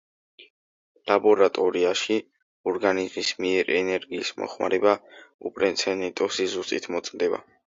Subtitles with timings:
[1.09, 2.17] ლაბორატორიაში
[2.71, 4.95] ორგანიზმის მიერ ენერგიის მოხმარება
[5.51, 7.43] უპრეცედენტო სიზუსტით მოწმდება.